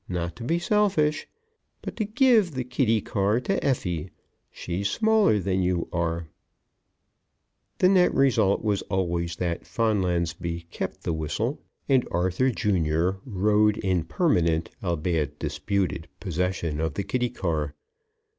not 0.09 0.35
to 0.35 0.43
be 0.43 0.57
selfish, 0.57 1.27
but 1.83 1.95
to 1.95 2.03
"give 2.03 2.53
the 2.55 2.63
kiddie 2.63 3.01
car 3.01 3.39
to 3.39 3.63
Effie; 3.63 4.09
she's 4.49 4.89
smaller 4.89 5.37
than 5.37 5.61
you 5.61 5.87
are," 5.93 6.27
the 7.77 7.87
net 7.87 8.11
result 8.11 8.63
was 8.63 8.81
always 8.89 9.35
that 9.35 9.61
Fonlansbee 9.63 10.65
kept 10.71 11.03
the 11.03 11.13
whistle 11.13 11.61
and 11.87 12.07
Arthur, 12.09 12.49
Jr., 12.49 13.11
rode 13.25 13.77
in 13.77 14.03
permanent, 14.03 14.71
albeit 14.83 15.37
disputed, 15.37 16.07
possession 16.19 16.79
of 16.81 16.95
the 16.95 17.03
kiddie 17.03 17.29
car. 17.29 17.75